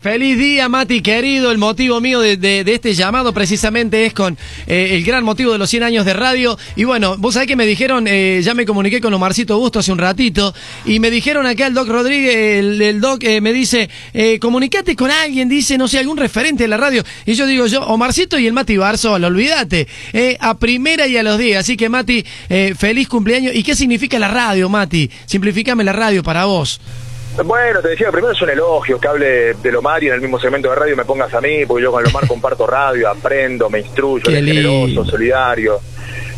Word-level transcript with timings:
Feliz 0.00 0.38
día, 0.38 0.68
Mati, 0.68 1.00
querido. 1.02 1.50
El 1.50 1.58
motivo 1.58 2.00
mío 2.00 2.20
de, 2.20 2.36
de- 2.36 2.62
este 2.72 2.94
llamado 2.94 3.34
precisamente 3.34 4.06
es 4.06 4.12
con 4.14 4.38
eh, 4.68 4.90
el 4.92 5.02
gran 5.02 5.24
motivo 5.24 5.50
de 5.50 5.58
los 5.58 5.68
100 5.68 5.82
años 5.82 6.04
de 6.06 6.12
radio. 6.12 6.56
Y 6.76 6.84
bueno, 6.84 7.16
vos 7.18 7.34
sabés 7.34 7.48
que 7.48 7.56
me 7.56 7.66
dijeron, 7.66 8.06
eh, 8.06 8.40
ya 8.44 8.54
me 8.54 8.64
comuniqué 8.64 9.00
con 9.00 9.12
Omarcito 9.12 9.58
Busto 9.58 9.80
hace 9.80 9.90
un 9.90 9.98
ratito, 9.98 10.54
y 10.84 11.00
me 11.00 11.10
dijeron 11.10 11.46
acá 11.46 11.66
el 11.66 11.74
Doc 11.74 11.88
Rodríguez, 11.88 12.36
el, 12.80 13.00
Doc 13.00 13.24
eh, 13.24 13.40
me 13.40 13.52
dice, 13.52 13.90
eh, 14.14 14.38
comunicate 14.38 14.94
con 14.94 15.10
alguien, 15.10 15.48
dice, 15.48 15.76
no 15.76 15.88
sé, 15.88 15.98
algún 15.98 16.16
referente 16.16 16.62
de 16.62 16.68
la 16.68 16.76
radio. 16.76 17.02
Y 17.26 17.34
yo 17.34 17.44
digo 17.46 17.66
yo, 17.66 17.82
Omarcito 17.82 18.38
y 18.38 18.46
el 18.46 18.52
Mati 18.52 18.76
Barzola, 18.76 19.26
olvídate, 19.26 19.88
eh, 20.12 20.36
a 20.38 20.58
primera 20.58 21.08
y 21.08 21.16
a 21.16 21.24
los 21.24 21.38
días. 21.38 21.64
Así 21.64 21.76
que 21.76 21.88
Mati, 21.88 22.24
eh, 22.48 22.76
feliz 22.78 23.08
cumpleaños. 23.08 23.52
¿Y 23.52 23.64
qué 23.64 23.74
significa 23.74 24.16
la 24.20 24.28
radio, 24.28 24.68
Mati? 24.68 25.10
Simplificame 25.26 25.82
la 25.82 25.92
radio 25.92 26.22
para 26.22 26.44
vos. 26.44 26.80
Bueno, 27.44 27.80
te 27.80 27.88
decía, 27.90 28.10
primero 28.10 28.32
es 28.32 28.42
un 28.42 28.50
elogio 28.50 28.98
que 29.00 29.06
hable 29.08 29.54
de 29.54 29.72
Lomar 29.72 30.02
y 30.02 30.08
en 30.08 30.14
el 30.14 30.20
mismo 30.20 30.40
segmento 30.40 30.68
de 30.70 30.74
radio 30.74 30.96
me 30.96 31.04
pongas 31.04 31.32
a 31.34 31.40
mí, 31.40 31.64
porque 31.66 31.84
yo 31.84 31.92
con 31.92 32.02
Lomar 32.02 32.26
comparto 32.26 32.66
radio, 32.66 33.08
aprendo, 33.08 33.70
me 33.70 33.78
instruyo, 33.80 34.24
Qué 34.24 34.38
es 34.38 34.44
generoso, 34.44 35.04
solidario. 35.04 35.80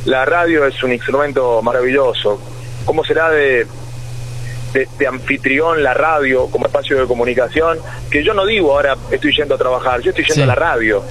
La 0.04 0.24
radio 0.24 0.66
es 0.66 0.82
un 0.82 0.92
instrumento 0.92 1.62
maravilloso. 1.62 2.40
¿Cómo 2.84 3.02
será 3.04 3.30
de, 3.30 3.66
de, 4.74 4.88
de 4.98 5.06
anfitrión 5.06 5.82
la 5.82 5.95
radio 5.95 6.46
como 6.50 6.66
espacio 6.66 6.98
de 7.01 7.06
comunicación? 7.06 7.78
Que 8.10 8.23
yo 8.23 8.34
no 8.34 8.45
digo 8.45 8.73
ahora 8.73 8.96
estoy 9.10 9.34
yendo 9.34 9.54
a 9.54 9.59
trabajar, 9.59 10.01
yo 10.02 10.10
estoy 10.10 10.24
yendo 10.24 10.34
Sí. 10.34 10.42
a 10.42 10.46
la 10.46 10.54
radio. 10.54 11.02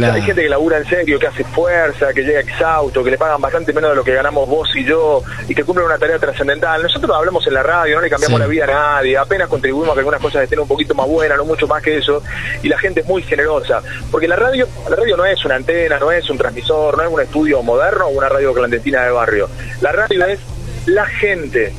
Hay 0.00 0.22
gente 0.22 0.42
que 0.42 0.48
labura 0.48 0.78
en 0.78 0.86
serio, 0.88 1.18
que 1.18 1.26
hace 1.26 1.44
fuerza, 1.44 2.12
que 2.14 2.22
llega 2.22 2.40
exhausto, 2.40 3.04
que 3.04 3.10
le 3.10 3.18
pagan 3.18 3.40
bastante 3.40 3.72
menos 3.72 3.90
de 3.90 3.96
lo 3.96 4.04
que 4.04 4.14
ganamos 4.14 4.48
vos 4.48 4.68
y 4.74 4.84
yo, 4.84 5.22
y 5.48 5.54
que 5.54 5.64
cumplen 5.64 5.86
una 5.86 5.98
tarea 5.98 6.18
trascendental. 6.18 6.82
Nosotros 6.82 7.14
hablamos 7.14 7.46
en 7.46 7.54
la 7.54 7.62
radio, 7.62 7.96
no 7.96 8.00
le 8.02 8.08
cambiamos 8.08 8.38
Sí. 8.38 8.42
la 8.42 8.46
vida 8.46 8.64
a 8.64 8.66
nadie, 8.96 9.18
apenas 9.18 9.48
contribuimos 9.48 9.90
a 9.90 9.94
que 9.94 9.98
algunas 10.00 10.20
cosas 10.20 10.44
estén 10.44 10.60
un 10.60 10.68
poquito 10.68 10.94
más 10.94 11.06
buenas, 11.06 11.36
no 11.36 11.44
mucho 11.44 11.66
más 11.66 11.82
que 11.82 11.98
eso, 11.98 12.22
y 12.62 12.68
la 12.68 12.78
gente 12.78 13.00
es 13.00 13.06
muy 13.06 13.22
generosa. 13.22 13.82
Porque 14.10 14.26
la 14.26 14.36
radio, 14.36 14.66
la 14.88 14.96
radio 14.96 15.16
no 15.16 15.26
es 15.26 15.44
una 15.44 15.56
antena, 15.56 15.98
no 15.98 16.10
es 16.10 16.28
un 16.30 16.38
transmisor, 16.38 16.96
no 16.96 17.02
es 17.02 17.10
un 17.10 17.20
estudio 17.20 17.62
moderno 17.62 18.06
o 18.06 18.10
una 18.10 18.28
radio 18.28 18.54
clandestina 18.54 19.04
de 19.04 19.10
barrio. 19.10 19.48
La 19.82 19.92
radio 19.92 20.24
es 20.24 20.40
la 20.86 21.04
gente. 21.06 21.72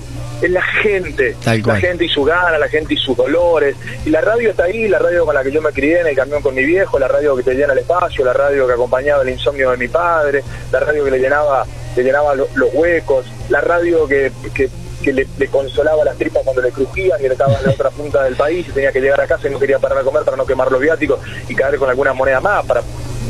Es 0.43 0.51
la 0.51 0.61
gente, 0.61 1.35
la 1.73 1.79
gente 1.79 2.05
y 2.05 2.09
su 2.09 2.23
gana, 2.23 2.57
la 2.57 2.67
gente 2.67 2.93
y 2.93 2.97
sus 2.97 3.15
dolores. 3.15 3.75
Y 4.05 4.09
la 4.09 4.21
radio 4.21 4.49
está 4.51 4.65
ahí, 4.65 4.87
la 4.89 4.99
radio 4.99 5.25
con 5.25 5.33
la 5.33 5.41
que 5.43 5.51
yo 5.51 5.61
me 5.61 5.71
crié 5.71 6.01
en 6.01 6.07
el 6.07 6.15
camión 6.15 6.41
con 6.41 6.53
mi 6.53 6.65
viejo, 6.65 6.99
la 6.99 7.07
radio 7.07 7.35
que 7.37 7.43
te 7.43 7.53
llena 7.55 7.71
el 7.73 7.79
espacio, 7.79 8.25
la 8.25 8.33
radio 8.33 8.67
que 8.67 8.73
acompañaba 8.73 9.23
el 9.23 9.29
insomnio 9.29 9.71
de 9.71 9.77
mi 9.77 9.87
padre, 9.87 10.43
la 10.71 10.79
radio 10.81 11.05
que 11.05 11.11
le 11.11 11.19
llenaba, 11.19 11.65
le 11.95 12.03
llenaba 12.03 12.35
lo- 12.35 12.47
los 12.55 12.69
huecos, 12.73 13.25
la 13.49 13.61
radio 13.61 14.05
que, 14.07 14.31
que, 14.53 14.69
que 15.01 15.13
le, 15.13 15.25
le 15.37 15.47
consolaba 15.47 16.03
las 16.03 16.17
tripas 16.17 16.43
cuando 16.43 16.61
le 16.61 16.71
crujían 16.71 17.21
y 17.21 17.25
él 17.25 17.31
estaba 17.31 17.57
en 17.57 17.63
la 17.65 17.71
otra 17.71 17.89
punta 17.89 18.23
del 18.23 18.35
país 18.35 18.67
y 18.67 18.71
tenía 18.71 18.91
que 18.91 18.99
llegar 18.99 19.21
a 19.21 19.27
casa 19.27 19.47
y 19.47 19.51
no 19.51 19.59
quería 19.59 19.79
parar 19.79 19.99
a 19.99 20.03
comer 20.03 20.23
para 20.23 20.35
no 20.37 20.45
quemar 20.45 20.69
los 20.71 20.81
viáticos 20.81 21.19
y 21.47 21.55
caer 21.55 21.77
con 21.77 21.89
alguna 21.89 22.11
moneda 22.13 22.41
más 22.41 22.65
para 22.65 22.81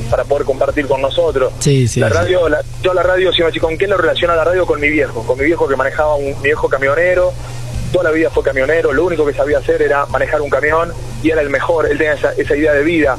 para 0.09 0.23
poder 0.23 0.46
compartir 0.46 0.88
con 0.88 1.02
nosotros. 1.02 1.52
Sí, 1.59 1.88
sí, 1.88 2.00
la 2.00 2.08
sí. 2.09 2.14
radio, 2.14 2.50
la- 2.50 2.64
yo 2.82 2.94
la 2.94 3.04
radio, 3.04 3.32
si 3.34 3.40
me 3.42 3.48
decís, 3.48 3.62
¿con 3.62 3.78
qué 3.78 3.88
lo 3.88 3.98
relaciona 3.98 4.36
la 4.36 4.44
radio? 4.44 4.66
Con 4.66 4.80
mi 4.80 4.90
viejo, 4.90 5.23
con 5.26 5.38
mi 5.38 5.46
viejo 5.46 5.68
que 5.68 5.76
manejaba 5.76 6.16
un 6.16 6.28
mi 6.38 6.44
viejo 6.44 6.68
camionero, 6.70 7.34
toda 7.92 8.06
la 8.06 8.12
vida 8.12 8.30
fue 8.30 8.44
camionero, 8.44 8.92
lo 8.94 9.06
único 9.06 9.26
que 9.26 9.34
sabía 9.34 9.59
hacer 9.59 9.81
era 9.81 10.06
manejar 10.08 10.42
un 10.42 10.50
camión 10.50 10.92
y 11.22 11.30
era 11.30 11.42
el 11.42 11.50
mejor, 11.50 11.86
él 11.90 11.98
tenía 11.98 12.14
esa, 12.14 12.31
esa 12.34 12.56
idea 12.56 12.74
de 12.74 12.84
vida. 12.84 13.18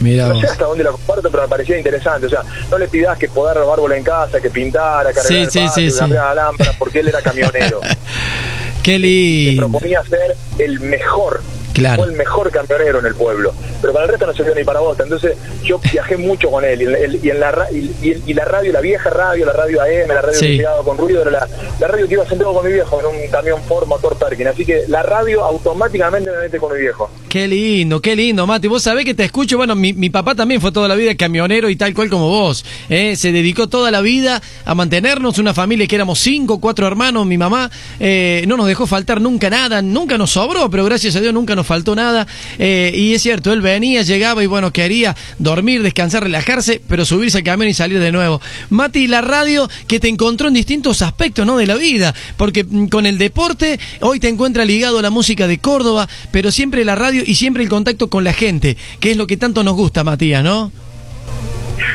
Mira 0.00 0.26
No 0.28 0.40
sé 0.40 0.46
hasta 0.48 0.64
dónde 0.64 0.82
la 0.82 0.90
comparto, 0.90 1.30
pero 1.30 1.44
me 1.44 1.48
parecía 1.48 1.78
interesante. 1.78 2.26
O 2.26 2.28
sea, 2.28 2.42
no 2.68 2.78
le 2.78 2.88
pidas 2.88 3.16
que 3.16 3.28
podar 3.28 3.56
árbol 3.56 3.92
en 3.92 4.02
casa, 4.02 4.40
que 4.40 4.50
pintara, 4.50 5.04
cargar 5.12 5.24
Sí, 5.26 5.36
el 5.36 5.50
sí, 5.50 5.58
patio, 5.66 5.90
sí, 5.90 6.08
la 6.12 6.34
lámpara, 6.34 6.72
porque 6.78 6.98
él 7.00 7.08
era 7.08 7.22
camionero. 7.22 7.80
Qué 8.82 8.92
Se 8.92 8.98
lindo. 8.98 9.68
proponía 9.68 10.02
ser 10.04 10.36
el 10.58 10.80
mejor. 10.80 11.42
Claro. 11.72 12.02
Fue 12.02 12.12
el 12.12 12.18
mejor 12.18 12.50
camionero 12.50 12.98
en 12.98 13.06
el 13.06 13.14
pueblo. 13.14 13.54
Pero 13.84 13.92
para 13.92 14.06
el 14.06 14.10
resto 14.12 14.26
no 14.26 14.32
se 14.34 14.44
dio 14.44 14.54
ni 14.54 14.64
para 14.64 14.80
vos. 14.80 14.98
Entonces 14.98 15.36
yo 15.62 15.78
viajé 15.92 16.16
mucho 16.16 16.50
con 16.50 16.64
él. 16.64 16.80
Y, 16.80 16.84
en- 16.86 16.94
el- 16.96 17.20
y 17.22 17.28
en 17.28 17.38
la, 17.40 17.66
y, 17.70 18.32
la 18.32 18.46
radio, 18.46 18.72
la 18.72 18.80
vieja 18.80 19.10
radio, 19.10 19.44
la 19.44 19.52
radio 19.52 19.82
AM, 19.82 20.08
la 20.08 20.22
radio 20.22 20.38
Sí. 20.38 20.56
que 20.56 20.64
con 20.84 20.96
ruido, 20.96 21.20
era 21.20 21.30
la, 21.30 21.48
la 21.78 21.86
radio 21.88 22.08
que 22.08 22.14
iba 22.14 22.26
sentado 22.26 22.54
con 22.54 22.66
mi 22.66 22.72
viejo 22.72 22.98
en 23.00 23.06
un 23.06 23.30
camión 23.30 23.60
Ford 23.68 23.86
motor 23.86 24.16
Perkin. 24.16 24.48
Así 24.48 24.64
que 24.64 24.84
la 24.88 25.02
radio 25.02 25.44
automáticamente 25.44 26.30
me 26.30 26.38
mete 26.38 26.58
con 26.58 26.72
mi 26.72 26.80
viejo. 26.80 27.10
Qué 27.28 27.46
lindo, 27.46 28.00
qué 28.00 28.16
lindo, 28.16 28.46
Mati. 28.46 28.68
Vos 28.68 28.82
sabés 28.82 29.04
que 29.04 29.12
te 29.12 29.24
escucho. 29.24 29.56
Bueno, 29.58 29.74
mi, 29.74 29.92
mi 29.92 30.08
papá 30.08 30.34
también 30.34 30.60
fue 30.60 30.72
toda 30.72 30.88
la 30.88 30.94
vida 30.94 31.14
camionero 31.16 31.68
y 31.68 31.76
tal 31.76 31.92
cual 31.92 32.08
como 32.08 32.28
vos. 32.28 32.64
¿eh? 32.88 33.16
Se 33.16 33.32
dedicó 33.32 33.68
toda 33.68 33.90
la 33.90 34.00
vida 34.00 34.40
a 34.64 34.74
mantenernos, 34.74 35.38
una 35.38 35.52
familia 35.52 35.86
que 35.86 35.96
éramos 35.96 36.20
cinco, 36.20 36.60
cuatro 36.60 36.86
hermanos. 36.86 37.26
Mi 37.26 37.36
mamá 37.36 37.70
eh, 38.00 38.44
no 38.46 38.56
nos 38.56 38.66
dejó 38.66 38.86
faltar 38.86 39.20
nunca 39.20 39.50
nada, 39.50 39.82
nunca 39.82 40.16
nos 40.16 40.30
sobró, 40.30 40.70
pero 40.70 40.84
gracias 40.84 41.16
a 41.16 41.20
Dios 41.20 41.34
nunca 41.34 41.54
nos 41.56 41.66
faltó 41.66 41.94
nada. 41.96 42.26
Eh, 42.58 42.92
y 42.94 43.14
es 43.14 43.22
cierto, 43.22 43.52
él 43.52 43.60
venía, 43.74 44.02
llegaba 44.02 44.42
y 44.42 44.46
bueno, 44.46 44.72
quería 44.72 45.14
dormir, 45.38 45.82
descansar, 45.82 46.22
relajarse, 46.22 46.80
pero 46.88 47.04
subirse 47.04 47.38
al 47.38 47.44
camión 47.44 47.68
y 47.68 47.74
salir 47.74 47.98
de 47.98 48.12
nuevo. 48.12 48.40
Mati, 48.70 49.06
la 49.08 49.20
radio 49.20 49.68
que 49.86 49.98
te 50.00 50.08
encontró 50.08 50.48
en 50.48 50.54
distintos 50.54 51.02
aspectos 51.02 51.44
¿no? 51.46 51.56
de 51.56 51.66
la 51.66 51.74
vida, 51.74 52.14
porque 52.36 52.64
mm, 52.64 52.86
con 52.88 53.06
el 53.06 53.18
deporte 53.18 53.78
hoy 54.00 54.20
te 54.20 54.28
encuentra 54.28 54.64
ligado 54.64 54.98
a 54.98 55.02
la 55.02 55.10
música 55.10 55.46
de 55.46 55.58
Córdoba, 55.58 56.08
pero 56.30 56.50
siempre 56.50 56.84
la 56.84 56.94
radio 56.94 57.22
y 57.26 57.34
siempre 57.34 57.62
el 57.62 57.68
contacto 57.68 58.08
con 58.08 58.22
la 58.24 58.32
gente, 58.32 58.76
que 59.00 59.10
es 59.10 59.16
lo 59.16 59.26
que 59.26 59.36
tanto 59.36 59.64
nos 59.64 59.74
gusta, 59.74 60.04
Matías, 60.04 60.42
¿no? 60.44 60.70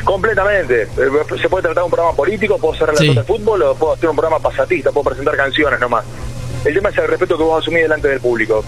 Completamente. 0.04 0.84
Eh, 0.84 0.88
Se 1.42 1.50
puede 1.50 1.64
tratar 1.64 1.84
un 1.84 1.90
programa 1.92 2.16
político, 2.16 2.58
puedo 2.58 2.74
ser 2.78 2.88
relator 2.88 3.08
Sí. 3.08 3.16
de 3.16 3.24
fútbol 3.24 3.62
o 3.64 3.76
puedo 3.76 3.94
hacer 3.94 4.10
un 4.10 4.16
programa 4.16 4.40
pasatista, 4.42 4.92
puedo 4.92 5.06
presentar 5.06 5.36
canciones 5.38 5.80
nomás. 5.80 6.04
El 6.66 6.74
tema 6.74 6.90
es 6.90 6.98
el 6.98 7.08
respeto 7.08 7.38
que 7.38 7.44
vos 7.44 7.62
asumís 7.62 7.84
delante 7.84 8.08
del 8.10 8.20
público. 8.20 8.64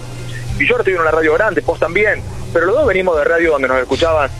Y 0.58 0.66
yo 0.66 0.72
ahora 0.74 0.82
estoy 0.82 0.94
en 0.94 1.00
una 1.00 1.10
radio 1.10 1.34
grande, 1.34 1.60
vos 1.62 1.78
también, 1.78 2.20
pero 2.52 2.66
los 2.66 2.74
dos 2.76 2.86
venimos 2.86 3.16
de 3.16 3.24
radio 3.24 3.52
donde 3.52 3.68
nos 3.68 3.78
escuchaban 3.78 4.30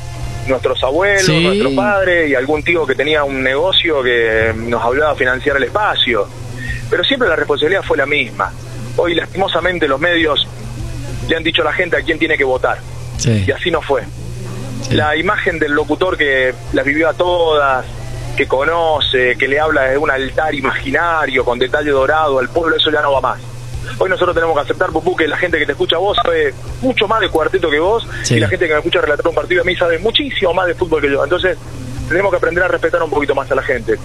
nuestros 0.46 0.82
abuelos, 0.82 1.22
Sí. 1.24 1.42
nuestros 1.44 1.72
padres 1.74 2.28
y 2.30 2.34
algún 2.34 2.62
tío 2.62 2.86
que 2.86 2.94
tenía 2.94 3.24
un 3.24 3.42
negocio 3.42 4.02
que 4.02 4.52
nos 4.56 4.82
hablaba 4.82 5.12
de 5.12 5.18
financiar 5.18 5.56
el 5.56 5.64
espacio. 5.64 6.26
Pero 6.90 7.04
siempre 7.04 7.28
la 7.28 7.36
responsabilidad 7.36 7.82
fue 7.82 7.96
la 7.96 8.06
misma. 8.06 8.52
Hoy 8.96 9.14
lastimosamente 9.14 9.86
los 9.88 10.00
medios 10.00 10.46
le 11.28 11.36
han 11.36 11.42
dicho 11.42 11.62
a 11.62 11.66
la 11.66 11.72
gente 11.72 11.96
a 11.96 12.02
quién 12.02 12.18
tiene 12.18 12.36
que 12.36 12.44
votar. 12.44 12.78
Sí. 13.18 13.44
Y 13.46 13.50
así 13.52 13.70
no 13.70 13.80
fue 13.80 14.02
Sí. 14.82 14.94
la 14.96 15.16
imagen 15.16 15.58
del 15.60 15.72
locutor 15.72 16.18
que 16.18 16.52
las 16.72 16.84
vivió 16.84 17.08
a 17.08 17.14
todas, 17.14 17.86
que 18.36 18.48
conoce, 18.48 19.36
que 19.38 19.46
le 19.46 19.60
habla 19.60 19.82
de 19.84 19.96
un 19.98 20.10
altar 20.10 20.54
imaginario 20.54 21.44
con 21.44 21.58
detalle 21.58 21.90
dorado 21.90 22.38
al 22.40 22.48
pueblo, 22.48 22.76
eso 22.76 22.90
ya 22.90 23.00
no 23.00 23.12
va 23.12 23.20
más. 23.20 23.40
Hoy 23.98 24.08
nosotros 24.10 24.34
tenemos 24.34 24.54
que 24.56 24.62
aceptar, 24.62 24.90
Pupú, 24.90 25.16
que 25.16 25.26
la 25.28 25.36
gente 25.36 25.58
que 25.58 25.66
te 25.66 25.72
escucha 25.72 25.96
a 25.96 25.98
vos 25.98 26.16
sabe 26.22 26.54
mucho 26.80 27.06
más 27.08 27.20
de 27.20 27.28
cuarteto 27.28 27.70
que 27.70 27.78
vos 27.78 28.06
Sí. 28.22 28.36
y 28.36 28.40
la 28.40 28.48
gente 28.48 28.66
que 28.66 28.72
me 28.72 28.78
escucha 28.78 29.00
relatar 29.00 29.26
un 29.28 29.34
partido 29.34 29.62
a 29.62 29.64
mí 29.64 29.76
sabe 29.76 29.98
muchísimo 29.98 30.52
más 30.54 30.66
de 30.66 30.74
fútbol 30.74 31.00
que 31.00 31.10
yo. 31.10 31.22
Entonces 31.22 31.56
tenemos 32.08 32.30
que 32.30 32.36
aprender 32.36 32.64
a 32.64 32.68
respetar 32.68 33.02
un 33.02 33.10
poquito 33.10 33.34
más 33.34 33.50
a 33.50 33.54
la 33.54 33.62
gente. 33.62 33.96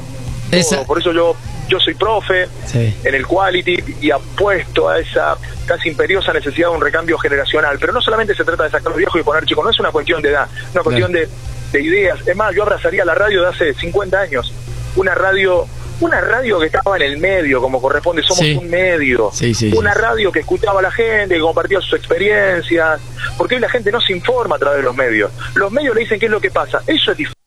Esa-. 0.51 0.83
Por 0.83 0.99
eso 0.99 1.11
yo 1.11 1.35
yo 1.67 1.79
soy 1.81 1.95
profe 1.95 2.47
Sí. 2.65 2.95
en 3.03 3.13
el 3.13 3.27
quality 3.27 3.83
y 3.99 4.09
apuesto 4.09 4.87
a 4.87 4.99
esa 4.99 5.35
casi 5.65 5.89
imperiosa 5.89 6.31
necesidad 6.31 6.69
de 6.69 6.75
un 6.75 6.81
recambio 6.81 7.17
generacional. 7.17 7.77
Pero 7.77 7.91
no 7.91 8.01
solamente 8.01 8.33
se 8.33 8.45
trata 8.45 8.63
de 8.63 8.69
sacar 8.69 8.87
los 8.87 8.95
viejos 8.97 9.19
y 9.19 9.23
poner 9.23 9.43
chicos, 9.45 9.65
no 9.65 9.71
es 9.71 9.79
una 9.81 9.91
cuestión 9.91 10.21
de 10.21 10.29
edad, 10.29 10.47
es 10.55 10.73
una 10.73 10.83
cuestión 10.83 11.11
de, 11.11 11.27
de 11.73 11.81
ideas. 11.81 12.19
Es 12.25 12.35
más, 12.37 12.55
yo 12.55 12.63
abrazaría 12.63 13.03
la 13.03 13.15
radio 13.15 13.41
de 13.41 13.47
hace 13.49 13.73
50 13.73 14.17
años, 14.17 14.53
una 14.95 15.13
radio 15.13 15.67
una 15.99 16.21
radio 16.21 16.59
que 16.59 16.67
estaba 16.67 16.95
en 16.97 17.01
el 17.03 17.17
medio, 17.17 17.61
como 17.61 17.81
corresponde, 17.81 18.21
somos 18.23 18.37
Sí. 18.39 18.55
un 18.55 18.69
medio. 18.69 19.29
Sí, 19.33 19.53
sí, 19.53 19.71
una 19.75 19.93
radio 19.93 20.31
que 20.31 20.39
escuchaba 20.39 20.79
a 20.79 20.83
la 20.83 20.91
gente, 20.91 21.35
que 21.35 21.41
compartía 21.41 21.81
sus 21.81 21.93
experiencias, 21.99 22.99
porque 23.37 23.55
hoy 23.55 23.61
la 23.61 23.69
gente 23.69 23.91
no 23.91 23.99
se 24.01 24.13
informa 24.13 24.55
a 24.55 24.59
través 24.59 24.77
de 24.77 24.83
los 24.83 24.95
medios. 24.95 25.31
Los 25.55 25.71
medios 25.71 25.95
le 25.95 26.01
dicen 26.01 26.19
qué 26.19 26.25
es 26.27 26.31
lo 26.31 26.39
que 26.41 26.51
pasa. 26.51 26.81
Eso 26.87 27.11
es 27.11 27.17
diferente. 27.17 27.37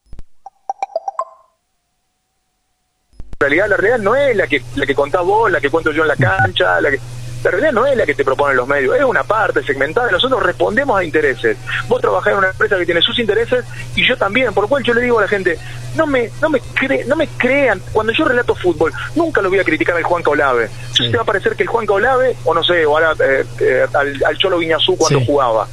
La 3.41 3.47
realidad, 3.47 3.69
la 3.69 3.77
realidad 3.79 3.99
no 4.01 4.15
es 4.17 4.37
la 4.37 4.47
que 4.47 4.63
la 4.77 4.85
que 4.85 4.95
contás 4.95 5.25
vos, 5.25 5.51
la 5.51 5.61
que 5.61 5.71
cuento 5.71 5.93
yo 5.93 6.03
en 6.03 6.09
la 6.09 6.17
cancha, 6.17 6.79
la 6.81 6.91
que 6.91 7.01
la 7.45 7.51
realidad 7.51 7.73
no 7.73 7.87
es 7.87 7.97
la 7.97 8.05
que 8.07 8.15
te 8.15 8.25
proponen 8.25 8.57
los 8.57 8.69
medios, 8.69 8.95
es 8.97 9.05
una 9.05 9.25
parte 9.25 9.63
segmentada, 9.63 10.11
nosotros 10.11 10.43
respondemos 10.43 10.99
a 10.99 11.05
intereses. 11.05 11.57
Vos 11.89 12.01
trabajás 12.01 12.33
en 12.33 12.39
una 12.39 12.49
empresa 12.51 12.77
que 12.77 12.85
tiene 12.85 13.01
sus 13.03 13.19
intereses 13.19 13.65
y 13.97 14.07
yo 14.07 14.17
también, 14.17 14.53
por 14.53 14.65
lo 14.65 14.69
cual 14.69 14.83
yo 14.83 14.93
le 14.95 15.01
digo 15.03 15.19
a 15.19 15.23
la 15.23 15.29
gente, 15.29 15.59
no 15.97 16.07
me 16.07 16.31
no 16.43 16.51
me 16.51 16.61
cre- 16.61 17.05
no 17.07 17.17
me 17.17 17.27
crean, 17.29 17.81
cuando 17.93 18.13
yo 18.13 18.25
relato 18.25 18.55
fútbol, 18.55 18.93
nunca 19.15 19.41
lo 19.43 19.49
voy 19.49 19.59
a 19.59 19.65
criticar 19.65 19.97
al 19.97 20.03
Juan 20.03 20.23
Olave. 20.27 20.65
Entonces 20.65 21.07
Sí. 21.07 21.11
te 21.11 21.17
va 21.17 21.23
a 21.23 21.27
parecer 21.27 21.57
que 21.57 21.63
el 21.63 21.69
Juan 21.69 21.87
Olave, 21.89 22.37
o 22.45 22.55
no 22.55 22.63
sé, 22.63 22.85
o 22.87 22.97
ahora 22.99 23.13
eh, 23.25 23.45
eh, 23.61 23.87
al, 23.93 24.21
al 24.25 24.37
Cholo 24.39 24.59
Viñazú 24.59 24.97
cuando 24.97 25.19
Sí. 25.21 25.27
jugaba 25.27 25.67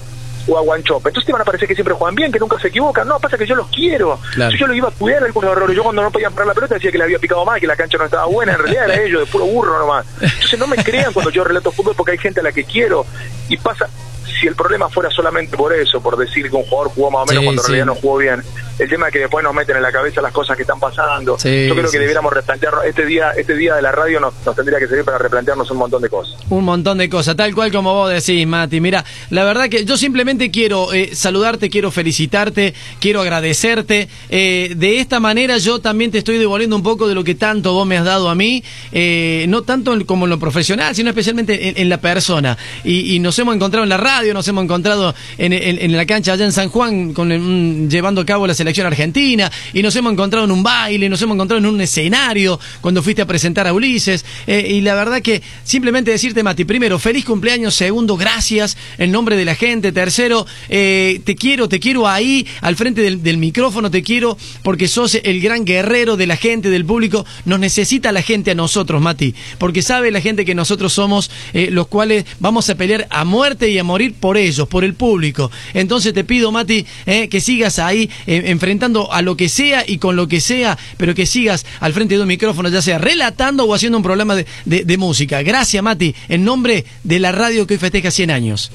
o 0.48 0.58
a 0.58 0.62
Guanchope. 0.62 1.10
Entonces 1.10 1.26
te 1.26 1.32
van 1.32 1.42
a 1.42 1.46
parecer 1.46 1.68
que 1.68 1.76
siempre 1.76 1.94
juegan 1.94 2.16
bien, 2.16 2.32
que 2.32 2.40
nunca 2.40 2.60
se 2.60 2.70
equivocan. 2.70 3.08
No, 3.08 3.20
pasa 3.20 3.38
que 3.38 3.46
yo 3.46 3.56
los 3.56 3.68
quiero. 3.68 4.20
Claro. 4.34 4.56
Yo 4.58 4.68
los 4.68 4.76
iba 4.76 4.90
a 4.90 4.92
cuidar 4.92 5.24
algunos 5.24 5.52
errores. 5.52 5.76
Yo 5.76 5.84
cuando 5.84 6.02
no 6.02 6.12
podían 6.12 6.34
parar 6.34 6.48
la 6.48 6.54
pelota 6.54 6.76
decía 6.76 6.92
que 6.92 6.98
le 6.98 7.04
había 7.04 7.20
picado 7.20 7.44
mal, 7.46 7.60
que 7.60 7.68
la 7.68 7.76
cancha 7.76 7.98
no 7.98 8.06
estaba 8.06 8.26
buena. 8.26 8.54
En 8.54 8.60
realidad 8.60 8.86
era 8.86 9.04
ellos, 9.04 9.22
de 9.22 9.26
puro 9.28 9.46
burro 9.46 9.78
nomás. 9.80 10.06
Entonces 10.22 10.60
no 10.60 10.68
me 10.68 10.78
crean 10.78 11.14
cuando 11.14 11.32
yo 11.32 11.44
relato 11.44 11.72
fútbol 11.72 11.96
porque 11.96 12.14
hay 12.14 12.18
gente 12.18 12.40
a 12.40 12.44
la 12.44 12.52
que 12.52 12.64
quiero. 12.64 13.06
Y 13.50 13.58
pasa 13.58 13.90
si 14.40 14.48
el 14.48 14.56
problema 14.56 14.90
fuera 14.90 15.10
solamente 15.12 15.56
por 15.58 15.74
eso, 15.74 16.02
por 16.02 16.18
decir 16.18 16.50
que 16.50 16.56
un 16.56 16.64
jugador 16.64 16.92
jugó 16.94 17.12
más 17.12 17.24
o 17.24 17.26
menos 17.28 17.42
Sí, 17.42 17.46
cuando 17.46 17.62
en 17.62 17.66
sí. 17.66 17.72
realidad 17.72 17.86
no 17.86 17.96
jugó 17.96 18.18
bien, 18.18 18.44
el 18.80 18.90
tema 18.90 19.08
es 19.08 19.14
que 19.14 19.20
después 19.20 19.44
nos 19.44 19.54
meten 19.54 19.76
en 19.78 19.82
la 19.82 19.92
cabeza 19.92 20.22
las 20.22 20.32
cosas 20.32 20.56
que 20.56 20.62
están 20.64 20.80
pasando. 20.80 21.38
Sí, 21.40 21.68
Yo 21.68 21.76
creo 21.76 21.90
que 21.90 22.00
debiéramos 22.00 22.32
replantearnos, 22.32 22.86
este 22.86 23.06
día, 23.06 23.32
este 23.32 23.56
día 23.56 23.76
de 23.76 23.82
la 23.82 23.92
radio 23.92 24.20
nos, 24.20 24.34
nos 24.46 24.56
tendría 24.56 24.78
que 24.80 24.88
servir 24.88 25.04
para 25.06 25.18
replantearnos 25.18 25.70
un 25.72 25.78
montón 25.78 26.02
de 26.02 26.10
cosas. 26.10 26.36
Un 26.50 26.64
montón 26.64 26.98
de 27.00 27.10
cosas, 27.10 27.36
tal 27.36 27.54
cual 27.56 27.72
como 27.72 27.94
vos 27.94 28.12
decís, 28.12 28.46
Mati. 28.46 28.80
Mira, 28.80 29.04
la 29.32 29.44
verdad 29.44 29.68
que 29.70 29.84
yo 29.86 29.98
simplemente 29.98 30.52
quiero 30.52 30.94
eh, 30.94 31.12
saludarte, 31.16 31.70
quiero 31.70 31.90
felicitarte, 31.92 32.74
quiero 33.00 33.22
agradecerte. 33.22 34.08
Eh, 34.30 34.74
de 34.76 35.00
esta 35.00 35.20
manera 35.20 35.58
yo 35.58 35.80
también 35.80 36.12
te 36.12 36.20
estoy 36.20 36.38
devolviendo 36.38 36.76
un 36.76 36.84
poco 36.84 37.08
de 37.08 37.16
lo 37.16 37.24
que 37.24 37.36
tanto 37.36 37.74
vos 37.74 37.88
me 37.88 37.98
has 37.98 38.06
dado 38.06 38.30
a 38.30 38.36
mí, 38.36 38.64
eh, 38.92 39.46
no 39.50 39.64
tanto 39.64 39.96
como 40.06 40.26
en 40.26 40.30
lo 40.30 40.40
profesional, 40.40 40.94
sino 40.96 41.10
especialmente 41.10 41.70
en, 41.70 41.78
en 41.80 41.90
la 41.90 41.98
persona. 42.00 42.58
Y, 42.84 43.16
y 43.16 43.20
nos 43.20 43.38
hemos 43.40 43.56
encontrado 43.56 43.84
en 43.84 43.90
la 43.90 43.98
radio, 43.98 44.27
nos 44.34 44.48
hemos 44.48 44.64
encontrado 44.64 45.14
en, 45.38 45.54
en- 45.54 45.80
en 45.82 45.96
la 45.98 46.06
cancha 46.06 46.34
allá 46.34 46.46
en 46.46 46.52
San 46.52 46.70
Juan 46.70 47.14
con 47.14 47.88
llevando 47.90 48.22
a 48.22 48.26
cabo 48.26 48.48
la 48.48 48.54
selección 48.54 48.88
argentina, 48.88 49.52
y 49.74 49.82
nos 49.82 49.96
hemos 49.96 50.14
encontrado 50.14 50.46
en 50.46 50.52
un 50.52 50.64
baile, 50.64 51.10
nos 51.10 51.22
hemos 51.22 51.36
encontrado 51.36 51.60
en 51.60 51.66
un 51.66 51.80
escenario 51.82 52.60
cuando 52.82 53.02
fuiste 53.04 53.22
a 53.22 53.26
presentar 53.26 53.68
a 53.68 53.74
Ulises. 53.74 54.26
Eh, 54.46 54.76
y 54.76 54.82
la 54.82 54.96
verdad 54.96 55.22
que 55.22 55.42
simplemente 55.64 56.12
decirte, 56.12 56.44
Mati, 56.44 56.66
primero, 56.66 57.00
feliz 57.00 57.26
cumpleaños, 57.26 57.76
segundo, 57.76 58.18
gracias 58.18 58.78
en 58.98 59.12
nombre 59.12 59.36
de 59.36 59.46
la 59.46 59.56
gente, 59.56 59.92
tercero, 59.92 60.46
eh, 60.70 61.22
te 61.24 61.36
quiero, 61.36 61.68
te 61.70 61.80
quiero 61.80 62.08
ahí, 62.08 62.46
al 62.62 62.76
frente 62.76 63.02
del, 63.02 63.24
del 63.24 63.38
micrófono, 63.38 63.92
te 63.92 64.04
quiero 64.04 64.38
porque 64.64 64.88
sos 64.88 65.16
el 65.24 65.42
gran 65.42 65.66
guerrero 65.66 66.18
de 66.18 66.28
la 66.28 66.38
gente, 66.38 66.70
del 66.70 66.86
público. 66.86 67.26
Nos 67.46 67.60
necesita 67.60 68.12
la 68.12 68.22
gente 68.22 68.52
a 68.52 68.56
nosotros, 68.56 69.02
Mati, 69.02 69.34
porque 69.58 69.82
sabe 69.82 70.12
la 70.12 70.22
gente 70.22 70.46
que 70.46 70.56
nosotros 70.56 70.94
somos 70.94 71.30
eh, 71.54 71.70
los 71.72 71.88
cuales 71.88 72.26
vamos 72.40 72.70
a 72.70 72.76
pelear 72.76 73.08
a 73.10 73.24
muerte 73.26 73.70
y 73.70 73.78
a 73.78 73.84
morir 73.84 74.14
por 74.18 74.38
ellos, 74.38 74.68
por 74.68 74.84
el 74.84 74.94
público. 74.94 75.50
Entonces 75.74 76.14
te 76.14 76.24
pido, 76.24 76.52
Mati, 76.52 76.86
eh, 77.06 77.28
que 77.30 77.40
sigas 77.42 77.80
ahí 77.80 78.10
eh, 78.26 78.44
enfrentando 78.48 79.12
a 79.12 79.22
lo 79.22 79.38
que 79.38 79.50
sea 79.50 79.84
y 79.88 79.98
con 79.98 80.16
lo 80.16 80.28
que 80.28 80.42
sea, 80.42 80.78
pero 80.98 81.16
que 81.16 81.26
sigas 81.26 81.66
al 81.80 81.94
frente 81.94 82.16
de 82.16 82.22
un 82.22 82.28
micrófono, 82.28 82.70
ya 82.70 82.82
sea 82.82 82.98
relatando 82.98 83.66
o 83.66 83.74
haciendo 83.74 83.98
un 83.98 84.04
programa 84.04 84.36
de, 84.36 84.46
de- 84.66 84.84
de 84.86 84.98
música. 84.98 85.42
Gracias, 85.42 85.82
Mati, 85.84 86.16
en 86.30 86.44
nombre 86.44 86.86
de 87.04 87.20
la 87.20 87.32
radio 87.32 87.66
que 87.68 87.76
hoy 87.76 87.80
festeja 87.80 88.12
100 88.12 88.32
años. 88.32 88.72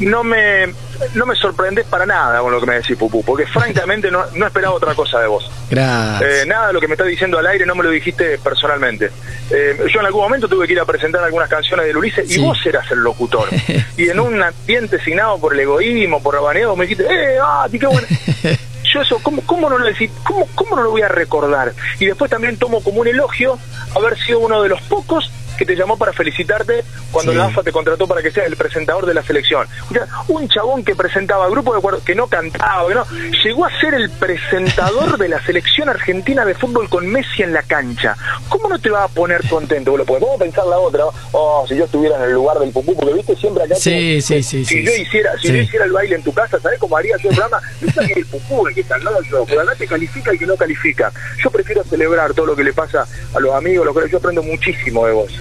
No 0.00 0.22
me 0.24 0.66
no 1.14 1.26
me 1.26 1.34
sorprendes 1.36 1.84
para 1.86 2.06
nada 2.06 2.40
con 2.40 2.50
lo 2.52 2.58
que 2.60 2.66
me 2.66 2.76
decís, 2.76 2.96
Pupú, 2.96 3.22
porque 3.22 3.46
francamente 3.46 4.10
no, 4.10 4.24
no 4.34 4.46
esperaba 4.46 4.74
otra 4.74 4.94
cosa 4.94 5.20
de 5.20 5.26
vos. 5.26 5.50
Gracias. 5.70 6.30
Eh, 6.30 6.46
nada 6.46 6.68
de 6.68 6.72
lo 6.72 6.80
que 6.80 6.88
me 6.88 6.94
estás 6.94 7.06
diciendo 7.06 7.38
al 7.38 7.46
aire 7.46 7.66
no 7.66 7.74
me 7.74 7.84
lo 7.84 7.90
dijiste 7.90 8.38
personalmente. 8.38 9.10
Eh, 9.50 9.76
yo 9.92 10.00
en 10.00 10.06
algún 10.06 10.22
momento 10.22 10.48
tuve 10.48 10.66
que 10.66 10.72
ir 10.72 10.80
a 10.80 10.84
presentar 10.86 11.22
algunas 11.22 11.48
canciones 11.50 11.86
de 11.86 11.96
Ulises 11.96 12.26
Sí. 12.28 12.40
y 12.40 12.42
vos 12.42 12.58
eras 12.64 12.90
el 12.90 12.98
locutor. 13.00 13.48
y 13.96 14.08
en 14.08 14.18
un 14.20 14.42
ambiente 14.42 14.98
signado 15.02 15.38
por 15.38 15.52
el 15.52 15.60
egoísmo, 15.60 16.22
por 16.22 16.34
rabaneo, 16.34 16.74
me 16.76 16.86
dijiste, 16.86 17.04
¡eh, 17.08 17.38
ah, 17.42 17.66
qué 17.70 17.86
bueno! 17.86 18.06
Yo 18.94 19.02
eso, 19.02 19.18
¿cómo, 19.22 19.42
cómo, 19.44 19.68
no 19.68 19.76
lo 19.78 19.86
decí- 19.86 20.10
cómo, 20.22 20.48
¿cómo 20.54 20.76
no 20.76 20.82
lo 20.84 20.90
voy 20.92 21.02
a 21.02 21.08
recordar? 21.08 21.72
Y 21.98 22.06
después 22.06 22.30
también 22.30 22.56
tomo 22.56 22.82
como 22.82 23.00
un 23.00 23.08
elogio 23.08 23.58
haber 23.94 24.16
sido 24.18 24.38
uno 24.38 24.62
de 24.62 24.70
los 24.70 24.80
pocos 24.82 25.30
que 25.56 25.64
te 25.66 25.74
llamó 25.76 25.96
para 25.96 26.12
felicitarte 26.12 26.84
cuando 27.10 27.32
Sí. 27.32 27.38
la 27.38 27.46
AFA 27.46 27.62
te 27.62 27.72
contrató 27.72 28.06
para 28.06 28.22
que 28.22 28.30
seas 28.30 28.46
el 28.46 28.56
presentador 28.56 29.06
de 29.06 29.14
la 29.14 29.22
selección. 29.22 29.66
O 29.90 29.92
sea, 29.92 30.06
un 30.28 30.48
chabón 30.48 30.84
que 30.84 30.94
presentaba 30.94 31.48
grupos 31.48 31.82
de 31.82 31.98
que 32.04 32.14
no 32.14 32.26
cantaba, 32.26 32.86
que 32.88 32.94
no, 32.94 33.06
llegó 33.44 33.64
a 33.64 33.80
ser 33.80 33.94
el 33.94 34.10
presentador 34.10 35.18
de 35.18 35.28
la 35.28 35.44
selección 35.44 35.88
argentina 35.88 36.44
de 36.44 36.54
fútbol 36.54 36.88
con 36.88 37.06
Messi 37.06 37.42
en 37.42 37.52
la 37.52 37.62
cancha. 37.62 38.16
¿Cómo 38.48 38.68
no 38.68 38.78
te 38.78 38.90
va 38.90 39.04
a 39.04 39.08
poner 39.08 39.46
contento? 39.48 39.92
Vamos 39.96 40.36
a 40.36 40.38
pensar 40.38 40.66
la 40.66 40.78
otra. 40.78 41.04
Oh, 41.32 41.64
si 41.68 41.76
yo 41.76 41.84
estuviera 41.84 42.16
en 42.16 42.22
el 42.24 42.32
lugar 42.32 42.58
del 42.58 42.70
pupú, 42.72 42.94
porque 42.94 43.14
viste 43.14 43.36
siempre 43.36 43.64
acá. 43.64 43.74
Sí, 43.76 43.90
que- 44.16 44.20
sí, 44.22 44.42
sí, 44.42 44.64
Si 44.64 44.74
sí, 44.78 44.84
yo 44.84 44.92
hiciera, 44.94 45.32
si 45.40 45.48
Sí. 45.48 45.54
yo 45.54 45.62
hiciera 45.62 45.84
el 45.84 45.92
baile 45.92 46.16
en 46.16 46.22
tu 46.22 46.32
casa, 46.32 46.58
¿sabés 46.60 46.78
cómo 46.78 46.96
haría 46.96 47.16
yo 47.18 47.30
el 47.30 47.36
programa? 47.36 47.60
No 47.96 48.06
que 48.06 48.12
el 48.20 48.26
pupú, 48.26 48.66
el 48.66 48.74
que 48.74 48.80
está 48.82 48.96
al 48.96 49.04
lado 49.04 49.22
yo, 49.30 49.44
pero 49.46 49.62
acá 49.62 49.74
te 49.76 49.86
califica 49.86 50.34
y 50.34 50.38
que 50.38 50.46
no 50.46 50.56
califica. 50.56 51.10
Yo 51.42 51.50
prefiero 51.50 51.82
celebrar 51.84 52.34
todo 52.34 52.46
lo 52.46 52.56
que 52.56 52.64
le 52.64 52.72
pasa 52.72 53.06
a 53.34 53.40
los 53.40 53.54
amigos, 53.54 53.86
lo 53.86 53.94
que 53.94 54.08
yo 54.10 54.18
aprendo 54.18 54.42
muchísimo 54.42 55.06
de 55.06 55.12
vos. 55.12 55.32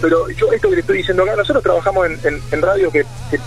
Pero 0.00 0.28
yo, 0.30 0.52
esto 0.52 0.68
que 0.68 0.74
te 0.76 0.80
estoy 0.80 0.96
diciendo 0.98 1.22
acá, 1.22 1.36
nosotros 1.36 1.62
trabajamos 1.62 2.06
en, 2.06 2.12
en- 2.24 2.42
en 2.52 2.62
radio 2.62 2.90
que, 2.90 3.04
que 3.30 3.38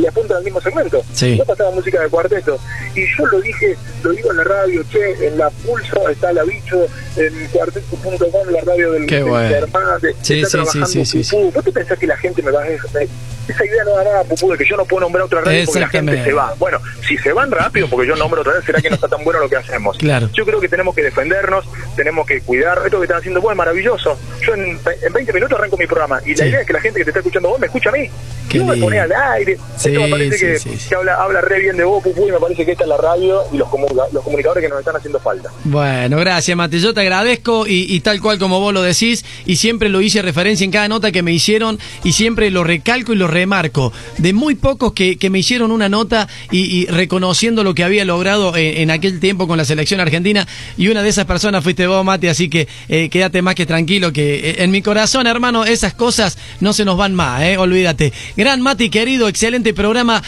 le 0.00 0.08
apunta 0.08 0.36
al 0.36 0.44
mismo 0.44 0.60
segmento. 0.60 1.02
Sí. 1.12 1.36
Yo 1.38 1.44
pasaba 1.44 1.70
música 1.70 2.00
de 2.00 2.08
cuarteto. 2.08 2.58
Y 2.94 3.02
yo 3.16 3.26
lo 3.26 3.40
dije, 3.40 3.76
lo 4.02 4.10
digo 4.10 4.30
en 4.32 4.36
la 4.38 4.44
radio, 4.44 4.82
che, 4.90 5.26
en 5.26 5.38
la 5.38 5.50
Pulso 5.50 6.08
está 6.08 6.32
la 6.32 6.42
bicho, 6.44 6.86
en 7.16 7.46
cuarteto.com, 7.48 8.48
la 8.50 8.60
radio 8.62 8.92
del, 8.92 9.06
Qué 9.06 9.16
del 9.16 9.24
bueno. 9.24 9.48
Germán, 9.48 10.00
de- 10.00 10.14
Sí, 10.22 10.34
está 10.34 10.34
sí, 10.34 10.44
sí, 10.44 10.50
trabajando 10.50 10.86
sí, 11.04 11.24
sí. 11.24 11.50
¿Vos 11.54 11.64
te 11.64 11.72
pensás 11.72 11.98
que 11.98 12.06
la 12.06 12.16
gente 12.16 12.42
me 12.42 12.50
va 12.50 12.62
a... 12.62 12.66
me- 12.66 13.08
esa 13.52 13.64
idea 13.64 13.84
no 13.84 13.96
da 13.96 14.04
nada, 14.04 14.24
Pupú, 14.24 14.50
de 14.52 14.58
que 14.58 14.64
yo 14.68 14.76
no 14.76 14.84
puedo 14.84 15.00
nombrar 15.02 15.24
otra 15.24 15.40
radio 15.42 15.64
porque 15.66 15.80
la 15.80 15.88
gente 15.88 16.24
se 16.24 16.32
va. 16.32 16.54
Bueno, 16.58 16.78
si 17.06 17.16
se 17.18 17.32
van 17.32 17.50
rápido 17.50 17.88
porque 17.88 18.06
yo 18.06 18.16
nombro 18.16 18.40
otra 18.42 18.54
vez, 18.54 18.64
será 18.64 18.80
que 18.80 18.88
no 18.88 18.94
está 18.96 19.08
tan 19.08 19.24
bueno 19.24 19.40
lo 19.40 19.48
que 19.48 19.56
hacemos. 19.56 19.96
Claro. 19.98 20.28
Yo 20.34 20.44
creo 20.44 20.60
que 20.60 20.68
tenemos 20.68 20.94
que 20.94 21.02
defendernos, 21.02 21.64
tenemos 21.96 22.26
que 22.26 22.40
cuidar. 22.40 22.80
Esto 22.84 22.98
que 22.98 23.04
están 23.04 23.18
haciendo 23.18 23.40
vos 23.40 23.50
es 23.52 23.56
maravilloso. 23.56 24.18
Yo 24.46 24.54
en, 24.54 24.78
en 25.02 25.12
20 25.12 25.32
minutos 25.32 25.58
arranco 25.58 25.76
mi 25.76 25.86
programa 25.86 26.20
y 26.24 26.34
la 26.34 26.46
idea 26.46 26.60
es 26.60 26.66
que 26.66 26.72
la 26.72 26.80
gente 26.80 26.98
que 26.98 27.04
te 27.04 27.10
está 27.10 27.20
escuchando 27.20 27.48
vos 27.48 27.58
me 27.60 27.66
escucha 27.66 27.90
a 27.90 27.92
mí. 27.92 28.08
Qué 28.48 28.58
no 28.58 28.64
me 28.64 28.76
pone 28.78 28.98
al 28.98 29.12
aire. 29.12 29.58
Sí, 29.76 29.88
Esto 29.90 30.00
me 30.00 30.08
parece 30.08 30.58
sí, 30.58 30.70
que, 30.88 30.94
habla, 30.94 31.16
habla 31.16 31.40
re 31.42 31.60
bien 31.60 31.76
de 31.76 31.84
vos, 31.84 32.02
Pupú, 32.02 32.28
y 32.28 32.32
me 32.32 32.38
parece 32.38 32.64
que 32.64 32.72
esta 32.72 32.84
es 32.84 32.88
la 32.88 32.96
radio 32.96 33.42
y 33.52 33.58
los, 33.58 33.68
comunica- 33.68 34.06
los 34.10 34.24
comunicadores 34.24 34.62
que 34.64 34.68
nos 34.70 34.78
están 34.78 34.96
haciendo 34.96 35.20
falta. 35.20 35.50
Bueno, 35.64 36.16
gracias, 36.18 36.56
Mate. 36.56 36.78
Yo 36.78 36.94
te 36.94 37.00
agradezco 37.02 37.66
y, 37.66 37.84
y 37.94 38.00
tal 38.00 38.20
cual 38.22 38.38
como 38.38 38.58
vos 38.60 38.72
lo 38.72 38.80
decís, 38.82 39.24
y 39.44 39.56
siempre 39.56 39.90
lo 39.90 40.00
hice 40.00 40.22
referencia 40.22 40.64
en 40.64 40.70
cada 40.70 40.88
nota 40.88 41.12
que 41.12 41.22
me 41.22 41.32
hicieron, 41.32 41.78
y 42.04 42.12
siempre 42.12 42.50
lo 42.50 42.64
recalco 42.64 43.12
y 43.12 43.16
lo 43.16 43.26
remarco. 43.38 43.92
De 44.18 44.32
muy 44.32 44.56
pocos 44.56 44.92
que, 44.92 45.16
que 45.16 45.30
me 45.30 45.38
hicieron 45.38 45.70
una 45.70 45.88
nota 45.88 46.28
y, 46.50 46.86
reconociendo 46.86 47.62
lo 47.62 47.74
que 47.74 47.84
había 47.84 48.04
logrado 48.04 48.56
en, 48.56 48.78
en 48.82 48.90
aquel 48.90 49.20
tiempo 49.20 49.46
con 49.46 49.58
la 49.58 49.64
selección 49.64 50.00
argentina, 50.00 50.46
y 50.76 50.88
una 50.88 51.02
de 51.02 51.08
esas 51.08 51.24
personas 51.24 51.62
fuiste 51.62 51.86
vos, 51.86 52.04
Mate, 52.04 52.28
así 52.28 52.48
que 52.48 52.66
eh, 52.88 53.08
quédate 53.08 53.42
más 53.42 53.54
que 53.54 53.66
tranquilo, 53.66 54.12
que 54.12 54.50
eh, 54.50 54.54
en 54.64 54.70
mi 54.70 54.82
corazón, 54.82 55.26
hermano, 55.26 55.64
esas 55.64 55.94
cosas 55.94 56.36
no 56.60 56.72
se 56.72 56.84
nos 56.84 56.96
van 56.96 57.14
más, 57.14 57.42
eh, 57.42 57.56
olvídate. 57.58 58.12
Gran 58.36 58.60
Mati, 58.60 58.90
querido, 58.90 59.28
excelente 59.28 59.72
programa. 59.72 60.22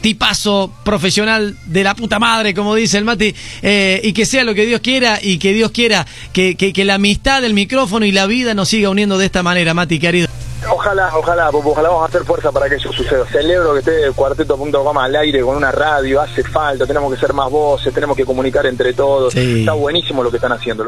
Tipazo 0.00 0.72
profesional 0.82 1.58
de 1.66 1.84
la 1.84 1.94
puta 1.94 2.18
madre, 2.18 2.54
como 2.54 2.74
dice 2.74 2.96
el 2.96 3.04
Mati, 3.04 3.34
y 4.02 4.12
que 4.14 4.24
sea 4.24 4.44
lo 4.44 4.54
que 4.54 4.64
Dios 4.64 4.80
quiera 4.80 5.18
y 5.22 5.36
que 5.36 5.52
Dios 5.52 5.72
quiera 5.72 6.06
que, 6.32 6.54
que, 6.54 6.72
que 6.72 6.84
la 6.86 6.94
amistad 6.94 7.42
del 7.42 7.52
micrófono 7.52 8.06
y 8.06 8.12
la 8.12 8.26
vida 8.26 8.54
nos 8.54 8.70
siga 8.70 8.88
uniendo 8.88 9.18
de 9.18 9.26
esta 9.26 9.42
manera, 9.42 9.74
Mati, 9.74 9.98
querido. 9.98 10.29
Ojalá, 10.90 11.16
ojalá, 11.16 11.50
ojalá 11.50 11.88
vamos 11.88 12.02
a 12.02 12.06
hacer 12.06 12.24
fuerza 12.24 12.50
para 12.50 12.68
que 12.68 12.74
eso 12.74 12.92
suceda. 12.92 13.24
Celebro 13.26 13.74
que 13.74 13.78
esté 13.78 14.10
cuarteto.com 14.10 14.98
al 14.98 15.14
aire 15.14 15.40
con 15.40 15.56
una 15.56 15.70
radio, 15.70 16.20
hace 16.20 16.42
falta, 16.42 16.84
tenemos 16.84 17.14
que 17.14 17.20
ser 17.20 17.32
más 17.32 17.48
voces, 17.48 17.94
tenemos 17.94 18.16
que 18.16 18.24
comunicar 18.24 18.66
entre 18.66 18.92
todos. 18.92 19.32
Sí. 19.32 19.60
Está 19.60 19.74
buenísimo 19.74 20.24
lo 20.24 20.32
que 20.32 20.38
están 20.38 20.50
haciendo. 20.50 20.82